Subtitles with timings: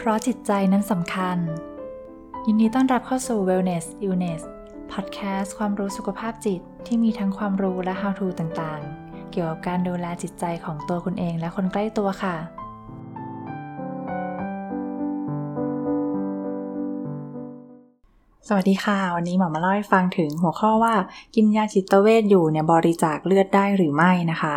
[0.00, 1.38] เพราะจิตใจนั้นสำคัญ
[2.46, 4.42] ยินดีต้อนรับเข้าสู่ Wellness Illness
[4.92, 12.36] Podcast ความรู้สุขภาพจิตที่มีทั้งความรู้และ how to ต่างๆ เกี่ยวกับการดูแลจิตใจของตัวคุณเองและคนใกล้ตัวค่ะ
[18.50, 20.94] สวัสดีค่ะ วันนี้หมอมาเล่าให้ฟังถึงหัวข้อว่า
[21.34, 24.56] กินยาจิตเวชอยู่เนี่ยบริจาคเลือดได้หรือไม่นะคะ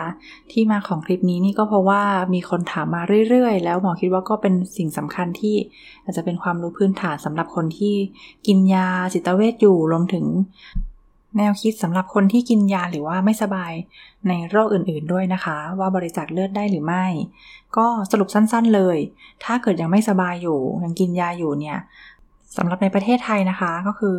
[0.51, 2.01] ที่มาของคลิปนี้นี่ก็เพราะว่า
[2.33, 5.55] มีคนถามมาเรื่อยๆ แล้วหมอคิดว่าก็เป็นสิ่งสำคัญที่
[6.03, 7.95] อาจจะเป็นความรู้พื้นฐานสำหรับคนที่
[8.47, 10.25] กินยาจิตเวชอยู่รวมถึง
[11.37, 13.73] แนวคิดสำหรับคนที่กินยาหรือว่าไม่สบาย
[14.27, 17.05] ในโรคอื่นๆด้วยนะคะ ว่าบริจาคเลือดได้หรือไม่
[17.77, 18.97] ก็สรุปสั้นๆเลย
[19.43, 21.79] ถ้าเกิดยังไม่สบายอยู่ยังกินยาอยู่เนี่ย
[22.57, 24.15] สำหรับในประเทศไทยนะคะก็คือ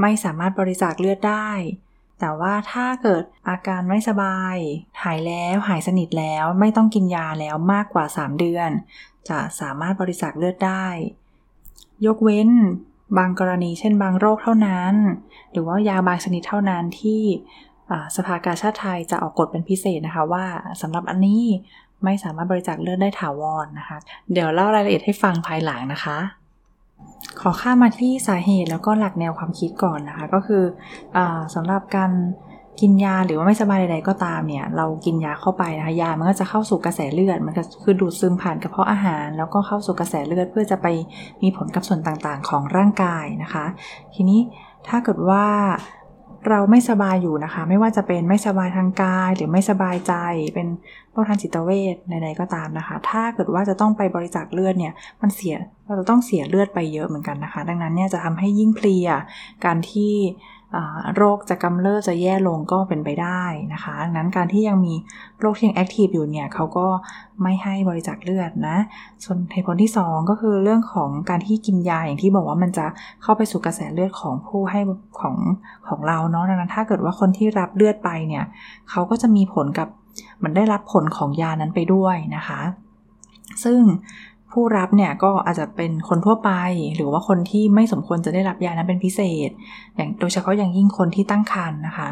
[0.00, 1.50] ไม่สามารถบริจาคเลือดได้
[2.20, 4.56] แต่ว่าถ้าเกิดอาการไม่สบาย
[5.02, 8.70] หายแล้วหายสนิทแล้วไม่ต้องกินยาแล้วมากกว่า 3 เดือน
[9.28, 10.86] จะสามารถบริจาคเลือดได้
[12.06, 12.50] ยกเว้น
[13.18, 14.94] บางกรณีเช่นบางโรคเท่านั้น
[15.52, 17.22] หรือว่ายาบางชนิดเท่านั้นที่
[18.16, 20.46] สภากาชาติไทยจะออกกฎเป็นพิเศษนะคะว่า
[20.82, 21.44] สำหรับอันนี้
[22.04, 23.98] ไม่สามารถบริจาคเลือดได้ถาวรนนะคะ
[24.32, 26.18] เดี๋ยวเล่ารายละเอียดให้ฟังภายหลังนะคะ
[27.40, 30.62] ขอข้ามาที่สาเหตุแล้วก็หลักแนวความคิดก่อนนะคะ ก็คือ
[31.16, 31.18] อ
[31.54, 32.10] สำหรับการ
[32.80, 40.86] กินยาหรือว่าไม่สบายใดๆก็ตามเนี่ย เรากินยาเข้าไปนะคะยามันก็จะเข้าสู่กระแสเลือด มันก็คือดูดซึมผ่านกระเพาะอาหาร แล้วก็เข้าสู่กระแสเลือดเพื่อจะไป
[41.42, 43.64] มีผลกับส่วนต่างๆ ของร่างกายนะคะ
[44.14, 44.40] ทีนี้
[44.88, 45.44] ถ้าเกิดว่า
[46.48, 50.14] เราไม่สบายอยู่นะคะ ไม่ว่าจะเป็นไม่สบายทางกาย หรือไม่สบายใจ
[50.54, 50.68] เป็น
[51.10, 55.54] โรคทางจิตเวชใดๆก็ตามนะคะ ถ้าเกิดว่าจะต้องไปบริจาคเลือดเนี่ย มันเสีย
[55.86, 59.08] เราจะต้องเสียเลือดไปเยอะเหมือนกันนะคะ ดังนั้นเนี่ยจะทำให้ยิ่งเพลีย
[59.64, 60.14] การที่
[61.16, 64.94] โรคจะกำเริบจะแย่ลงก็เป็นไปได้นะคะดังนั้นการที่ยังมี
[65.40, 66.86] โรคที่ยังแอคทีฟอยู่เนี่ยเขาก็
[67.42, 68.76] ไม่ให้บริจาคเลือดนะ
[69.24, 72.86] ส่วนเหตุผลที่ 2 ก็คือเรื่องของการที่กินยาอย่างที่บอกว่ามันจะ
[73.22, 74.80] เข้าไปสู่กระแสเลือดของผู้ให้
[75.20, 75.36] ของ
[75.88, 78.44] ของเราเนาะดังนั้นถ้าเกิดว่าคนที่รับเลือดไปเนี่ย
[78.90, 79.88] เขาก็จะมีผลกับ
[80.42, 82.60] มันได้รับผลของยานั้นไปด้วยนะคะ
[83.64, 83.80] ซึ่ง
[84.52, 86.50] ผู้รับเนี่ยก็อาจจะเป็นคนทั่วไป
[86.96, 89.50] หรือว่าคนที่ไม่สมควรจะได้รับยานั้นเป็นพิเศษ
[89.96, 92.08] อย่างโดยเฉพาะอย่างยิ่งคนที่ตั้งครรภ์นะคะ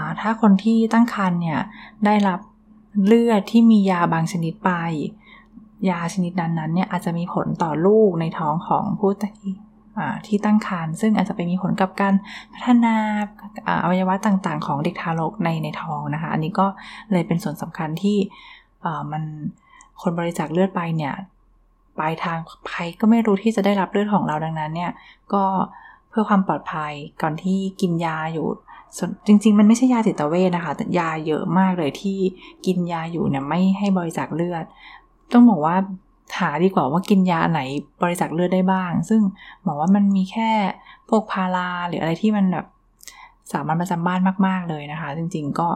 [0.00, 1.60] ะถ้าคนที่ตั้งครรภ์เนี่ย
[2.06, 2.40] ได้รับ
[3.06, 4.70] เลือดที่มียาบางชนิดไป
[5.90, 9.54] ยาชนิดนั้นนั้นเนี่ยอาจจะมีผลต่อลูกในท้องของผู้ที่
[10.26, 12.14] ที่ตั้งครรภ์ซึ่งอาจจะไปมีผลกับการ
[12.54, 12.94] พัฒนา
[13.82, 16.66] อวัยวะต่างๆ ของเด็กทารกในในท้องนะคะ อันนี้ก็
[17.12, 18.18] เลยเป็นส่วนสำคัญที่
[19.12, 19.22] มัน
[20.02, 21.14] คนบริจาคเลือดไปเนี่ย
[21.98, 22.38] ปลายทาง
[22.68, 24.92] ใครก็ไม่รู้ที่จะได้รับเลือดของเราดังนั้นเนี่ย
[25.34, 25.44] ก็
[26.10, 28.46] เพื่อความปลอดภัยก่อนที่กินยาอยู่
[29.26, 32.18] จริง ๆ มันไม่ใช่ยาจิตเวชนะคะแต่ยาเยอะมากเลยที่
[32.66, 34.64] กินยาอยู่เนี่ยไม่ให้บริจาคเลือด
[35.32, 35.76] ต้องบอกว่า
[36.38, 37.60] หาดีกว่าว่ากินยาไหน
[38.02, 39.20] บริจาคเลือดได้บ้าง ซึ่ง
[39.66, 40.50] บอกว่ามันมีแค่
[41.08, 42.66] พวกพาราหรืออะไรที่มันแบบ
[43.52, 45.68] สามัญประจำบ้านมาก ๆ เลยนะคะ จริง ๆ ก็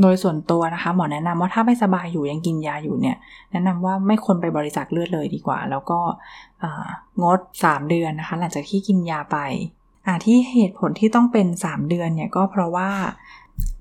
[0.00, 3.16] โดยส่วนตัวนะคะ หมอแนะนำว่าถ้าไม่สบายอยู่ยังกินยาอยู่เนี่ย
[3.50, 5.98] แนะนำว่าไม่ควรไปบริจาคเลือดเลยดีกว่า แล้วก็
[7.22, 9.38] งด 3 เดือนนะคะ หลังจากที่กินยาไป
[10.26, 12.90] ที่เหตุผลที่ต้องเป็น 3 เดือนเนี่ยก็เพราะว่า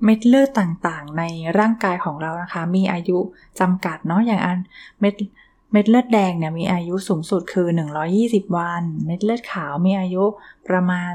[0.03, 1.23] เม็ดเลือดต่างๆ ใน
[1.59, 3.17] ร่างกายของเรานะคะ มีอายุ
[3.59, 4.57] จำกัดเนาะอย่างอัน
[4.99, 5.13] เม็ด
[5.71, 7.67] เม็ดเลือดแดงเนี่ยมีอายุสูงสุดคือ
[8.11, 10.23] 120 วัน เม็ดเลือดขาวมีอายุ
[10.67, 11.11] ประมาณ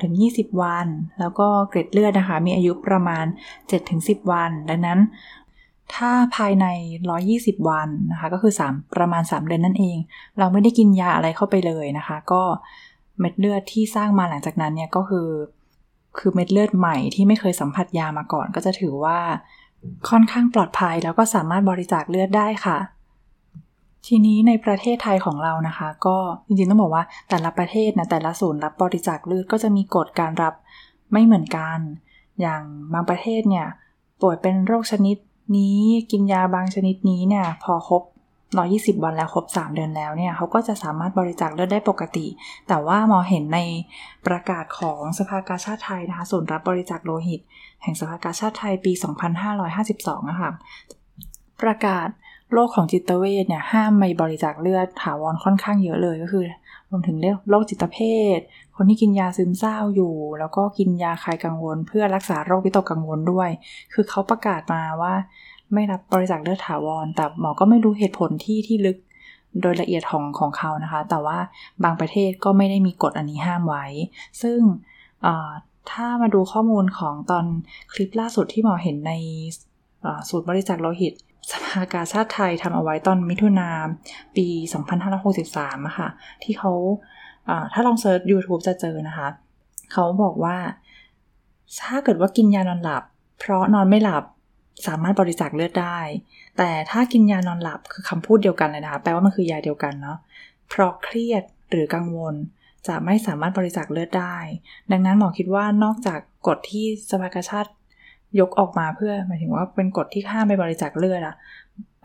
[0.00, 0.86] 13-20 วัน
[1.20, 3.24] แล้วก็เกล็ดเลือดนะคะมีอายุประมาณ
[3.78, 5.00] 7-10 วัน ดังนั้น
[5.94, 6.66] ถ้าภายใน
[7.18, 9.96] 120 วันนะคะก็คือ 3 ประมาณ 3 เดือนนั่นเอง
[10.38, 12.42] เราไม่ได้กินยาอะไรเข้าไปเลยนะคะ ก็
[13.20, 15.28] เม็ดเลือดที่สร้างมาหลังจากนั้นเนี่ยก็คือ
[16.18, 19.18] คือเม็ดเลือดใหม่ที่ไม่เคยสัมผัสยามาก่อน ก็จะถือว่า
[20.08, 22.78] ค่อนข้างปลอดภัยแล้วก็สามารถบริจาคเลือดได้ค่ะ
[24.08, 30.54] ทีนี้ในประเทศไทยของเรานะคะ ก็จริงๆต้องบอกว่าแต่ละประเทศนะแต่ละศูนย์รับบริจาคเลือดก็จะมีกฎการรับ
[31.12, 31.78] ไม่เหมือนกัน
[32.40, 33.66] อย่างบางประเทศเนี่ย
[34.22, 35.16] ป่วยเป็นโรคชนิด
[35.56, 35.80] นี้
[36.12, 38.02] กินยาบางชนิดนี้เนี่ยพอครบ
[38.58, 42.26] 120 วันแล้วครบ 3 เดือนแล้วเนี่ยเขาก็จะสามารถบริจาคเลือดได้ปกติ
[42.68, 43.58] แต่ว่าหมอเห็นใน
[44.26, 47.40] ประกาศของสภากาชาติไทยนะคะศูนย์รับบริจาคโลหิต
[47.82, 48.92] แห่งสภากาชาติไทยปี
[49.60, 50.50] 2552นะคะ
[51.62, 52.08] ประกาศ
[52.52, 56.44] โรคของจิตเวชเนี่ยห้ามไม่บริจาคเลือดถาวรค่อนข้างเยอะเลยก็คือ
[56.90, 57.98] รวมถึงเรื่องโรคจิตเภ
[58.36, 58.38] ท
[58.76, 63.50] คนที่กินยาซึมเศร้าอยู่ แล้วก็กินยาคลายกังวล เพื่อรักษาโรควิตกกังวลด้วย
[63.92, 65.14] คือเขาประกาศมาว่า
[65.74, 68.96] ไม่รับบริจาคเลือดถาวร แต่หมอก็ไม่รู้เหตุผลที่ที่ลึก
[69.60, 71.38] โดยละเอียดของของเขานะคะ แต่ว่า
[71.84, 73.86] บางประเทศก็ไม่ได้มีกฎอันนี้ห้ามไว้
[74.42, 74.58] ซึ่ง
[75.90, 77.44] ถ้ามาดูข้อมูลของตอน
[77.92, 79.12] คลิปล่าสุดที่หมอเห็นใน
[80.28, 81.14] สูตรบริจาคโลหิต
[81.52, 83.70] สภากาชาติไทยทำเอาไว้ตอนมิถุนา
[84.36, 84.46] ปี
[85.12, 86.08] 2563อะค่ะ
[86.42, 86.72] ที่เขา
[87.72, 89.28] ถ้าลองเซิร์ช YouTube จะเจอนะคะ
[89.92, 90.56] เขาบอกว่า
[91.82, 93.02] ถ้าเกิดว่ากินยานอนหลับ
[93.38, 94.24] เพราะนอนไม่หลับ
[94.86, 95.98] สามารถบริจาคเลือดได้
[96.58, 100.18] แต่ถ้ากินยานอนหลับคือคำพูดเดียวกันเลยนะคะ แปลว่ามันคือยาเดียวกันเนาะ
[100.68, 102.34] เพราะเครียดหรือกังวล
[102.88, 104.36] จะไม่สามารถบริจาคเลือดได้
[104.90, 107.70] ดังนั้นหมอคิดว่านอกจากกฎที่สภากาชาติ
[108.40, 111.34] ยกออกมาเพื่อหมายถึงว่าเป็นกฎที่ห้ามไปบริจาคเลือดอะ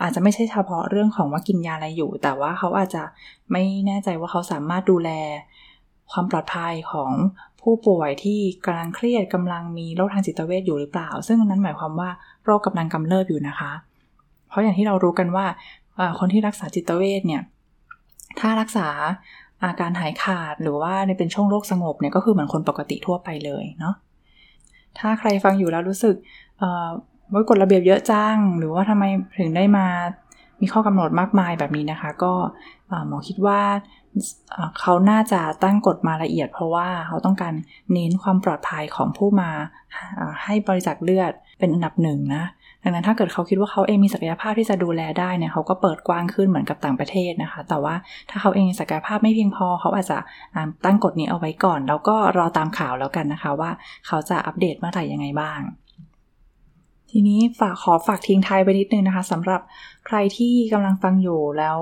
[0.02, 3.04] อาจจะไม่ใช่เฉพาะเรื่องของว่ากินยาอะไรอยู่ แต่ว่าเขาอาจจะ
[3.52, 5.10] ไม่แน่ใจว่าเขาสามารถดูแล
[6.12, 7.12] ความปลอดภัยของ
[7.62, 12.10] ผู้ป่วยที่กำลังเครียดกำลังมีโรคทางจิตเวชอยู่หรือเปล่า ซึ่งนั้นหมายความว่า
[12.46, 13.72] โรคกำลังกำเริบอยู่นะคะ
[14.48, 15.46] เพราะอย่างที่เรารู้กันว่า
[16.20, 17.42] คนที่รักษาจิตเวชเนี่ย
[18.40, 18.88] ถ้ารักษา
[19.64, 23.96] อาการหายขาดหรือว่าในเป็นช่วงโรคสงบเนี่ยก็คือเหมือนคนปกติทั่วไปเลยเนาะ
[25.00, 26.16] ถ้าใครฟังอยู่แล้วรู้สึก
[27.34, 29.04] ว่ากฎระเบียบเยอะจัง หรือว่าทำไม
[29.38, 29.88] ถึงได้มา
[30.62, 32.34] มีข้อกำหนดมากมายแบบนี้นะคะ ก็
[33.08, 33.62] หมอคิดว่า
[34.80, 37.54] เขาน่าจะตั้งกฎมาละเอียด เพราะว่าเขาต้องการ
[37.94, 39.52] เน้นความปลอดภัยของผู้มา
[40.44, 42.44] ให้บริจาคเลือดเป็นอันดับหนึ่งนะ
[42.84, 47.96] ดังนั้นถ้าเกิดเขาคิดว่าเขาเองมีศักยภาพที่จะดูแลได้เนี่ยเขาก็เปิดกว้างขึ้นเหมือนกับต่างประเทศนะคะ แต่ว่า
[48.30, 50.18] ถ้าเขาเองศักยภาพไม่เพียงพอเขาอาจจะ
[50.86, 53.72] ตั้งกฎนี้เอาไว้ก่อน แล้วก็รอตามข่าวแล้วกันนะคะว่า
[54.08, 55.62] เขาจะอัปเดตเมื่อไหร่ยังไงบ้าง
[57.12, 59.62] ทีนี้ฝากขอฝากทิ้งท้ายไปนิดนึงนะคะสำหรับ
[60.08, 61.80] ใครที่กำลังฟังอยู่แล้ว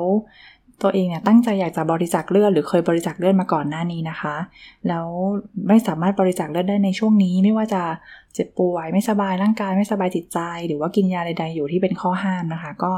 [0.84, 4.36] ตัวเองเนี่ยตั้งใจอยากจะบริจาคเลือดหรือเคยบริจาคเลือดมาก่อนหน้านี้นะคะ
[4.88, 5.08] แล้ว
[5.68, 7.84] ไม่สามารถบริจาคเลือดได้ในช่วงนี้ ไม่ว่าจะ
[8.34, 12.92] เจ็บป่วยไม่สบายร่างกายไม่สบายจิตใจ หรือว่ากินยาใด ๆ อยู่ที่เป็นข้อห้ามนะคะ ก็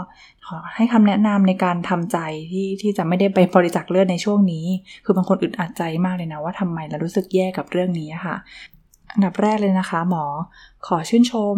[0.47, 2.17] ขอให้คำแนะนำในการทำใจ
[2.51, 4.65] ที่ที่จะไม่ได้ไปบริจาคเลือดในช่วงนี้
[5.05, 8.35] คือบางคนอึดอัดใจมากเลยนะว่าทำไมเรารู้สึกแย่กับเรื่องนี้ค่ะ
[9.13, 10.25] อันดับแรกเลยนะคะ หมอ
[10.87, 11.57] ขอชื่นชม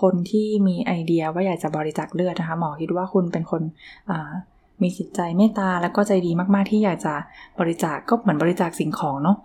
[0.00, 3.62] คนที่มีไอเดียว่าอยากจะบริจาคเลือดนะคะ หมอคิดว่าคุณเป็นคน
[4.82, 7.14] มีจิตใจเมตตาแล้วก็ใจดีมากๆที่อยากจะ
[7.60, 9.36] บริจาคก็เหมือนบริจาคสิ่งของเนาะ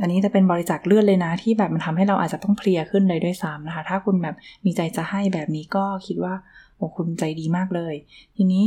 [0.00, 6.34] อันนี้จะเป็นบริจาคเลือดเลยนะ ที่แบบมันทำให้เราอาจจะต้องเพลียขึ้นเลยด้วยซ้ำนะคะ ถ้าคุณแบบมีใจจะให้แบบนี้ก็คิดว่า
[6.76, 7.94] โอ้คุณใจดีมากเลย
[8.36, 8.64] ทีนี้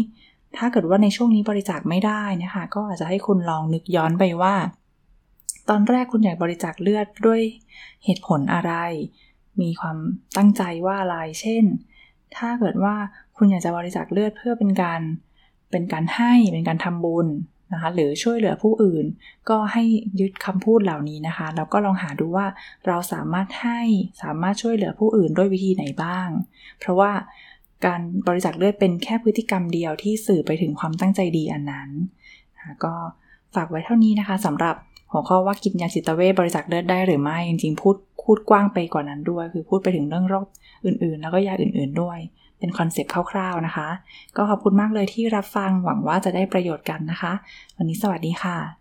[0.57, 4.55] ถ้าเกิดว่าในช่วงนี้บริจาคไม่ได้นะคะ ก็อาจจะให้คุณลองนึกย้อนไปว่า
[5.69, 7.41] ตอนแรกคุณอยากบริจาคเลือดด้วย
[8.05, 8.73] เหตุผลอะไร
[9.61, 9.97] มีความ
[10.37, 11.63] ตั้งใจว่าอะไร เช่น
[12.37, 12.95] ถ้าเกิดว่า
[13.37, 15.01] คุณอยากจะบริจาคเลือดเพื่อเป็นการ
[15.71, 17.27] เป็นการให้เป็นการทำบุญ
[17.73, 19.05] นะคะหรือช่วยเหลือผู้อื่น
[19.49, 19.83] ก็ให้
[20.19, 22.47] ยึดคำพูดเหล่านี้นะคะ แล้วก็ลองหาดูว่า
[22.87, 23.79] เราสามารถให้
[24.23, 26.29] สามารถช่วยเหลือผู้อื่นด้วยวิธีไหนบ้าง
[26.79, 27.11] เพราะว่า
[27.85, 31.89] การบริจาคเลือดเป็นแค่พฤติกรรมเดียวที่สื่อไปถึงความตั้งใจดีอันนั้น
[32.83, 32.93] ก็
[33.55, 34.75] ฝากไว้เท่านี้นะคะสำหรับ
[35.11, 40.45] หัวข้อว่ากินยาจิตเวชบริจาคเลือดได้หรือไม่จริงๆพูดพูดกว้างไปกว่านั้นด้วย คือพูดไปถึงเรื่องโรค
[40.85, 42.19] อื่นๆ แล้วก็ยาอื่น ๆด้วย
[42.59, 43.89] เป็นคอนเซปต์คร่าวๆนะคะ
[44.35, 47.33] ก็ขอบคุณมากเลยที่รับฟังหวังว่าจะได้ประโยชน์กันนะคะ
[47.77, 48.78] วันนี้สวัสดีค่ะ